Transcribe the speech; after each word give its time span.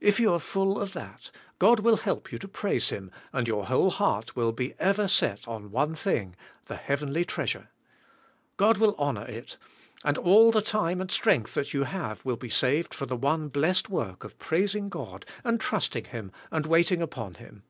If 0.00 0.18
you 0.18 0.32
are 0.32 0.40
full 0.40 0.80
of 0.80 0.94
that, 0.94 1.30
God 1.58 1.80
will 1.80 1.98
help 1.98 2.32
you 2.32 2.38
to 2.38 2.48
praise 2.48 2.88
Him, 2.88 3.10
and 3.34 3.46
your 3.46 3.66
whole 3.66 3.90
heart 3.90 4.34
will 4.34 4.50
be 4.50 4.72
ever 4.78 5.06
set 5.06 5.46
on 5.46 5.70
one 5.70 5.94
thing— 5.94 6.34
the 6.68 6.76
heavenly 6.76 7.26
treasure. 7.26 7.68
God 8.56 8.78
will 8.78 8.94
honor 8.96 9.26
it, 9.26 9.58
and 10.02 10.16
all 10.16 10.50
the 10.50 10.62
time 10.62 11.02
and 11.02 11.10
strength 11.10 11.52
that 11.52 11.74
you 11.74 11.84
have 11.84 12.24
will 12.24 12.36
be 12.38 12.48
saved 12.48 12.94
for 12.94 13.04
the 13.04 13.14
one 13.14 13.48
blessed 13.48 13.90
work 13.90 14.24
166 14.24 14.24
THK 14.24 14.30
SPIRITUAI, 14.30 14.30
tIFK. 14.30 14.32
of 14.32 14.48
praising 14.48 14.88
God 14.88 15.26
and 15.44 15.60
trusting 15.60 16.04
Him 16.06 16.32
and 16.50 16.64
waiting 16.64 17.02
upon 17.02 17.34
Him. 17.34 17.62